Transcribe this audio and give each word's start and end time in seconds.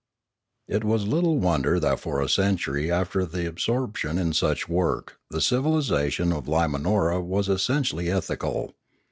It 0.67 0.83
was 0.83 1.05
little 1.07 1.37
wonder 1.37 1.79
that 1.79 1.99
for 1.99 2.21
a 2.21 2.27
century 2.27 2.91
after 2.91 3.23
absorp 3.23 3.97
tion 3.97 4.17
in 4.17 4.33
such 4.33 4.67
work 4.67 5.19
the 5.29 5.41
civilisation 5.41 6.33
of 6.33 6.45
Limanora 6.47 7.21
was 7.23 7.47
es 7.47 7.63
sentially 7.67 8.11
ethical. 8.11 8.73